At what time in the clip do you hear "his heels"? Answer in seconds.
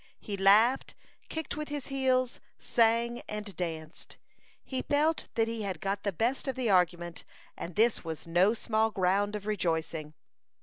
1.69-2.39